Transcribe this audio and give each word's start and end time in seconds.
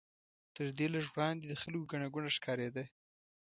تر 0.55 0.65
دې 0.77 0.87
لږ 0.93 1.05
وړاندې 1.11 1.45
د 1.47 1.53
خلکو 1.61 1.89
ګڼه 1.91 2.07
ګوڼه 2.13 2.29
ښکارېده. 2.37 2.83